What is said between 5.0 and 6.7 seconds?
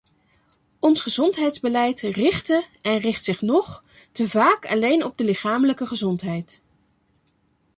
op de lichamelijke gezondheid.